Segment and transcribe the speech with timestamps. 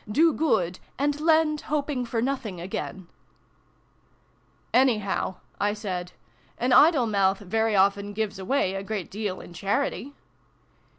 [0.21, 3.07] 'Do good, and lend, hoping for nothing again''
[4.81, 6.13] "Anyhow," I said,
[6.57, 10.15] "an 'idle mouth' very often gives away a great deal in charity."